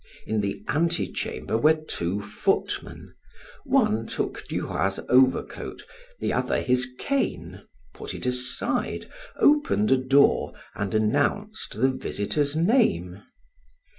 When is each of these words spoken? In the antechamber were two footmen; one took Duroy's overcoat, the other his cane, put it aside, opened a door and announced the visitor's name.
In 0.25 0.41
the 0.41 0.63
antechamber 0.67 1.59
were 1.59 1.75
two 1.75 2.23
footmen; 2.23 3.13
one 3.65 4.07
took 4.07 4.43
Duroy's 4.47 4.99
overcoat, 5.07 5.85
the 6.19 6.33
other 6.33 6.59
his 6.59 6.87
cane, 6.97 7.61
put 7.93 8.15
it 8.15 8.25
aside, 8.25 9.05
opened 9.35 9.91
a 9.91 9.97
door 9.97 10.53
and 10.73 10.95
announced 10.95 11.79
the 11.79 11.89
visitor's 11.89 12.55
name. 12.55 13.21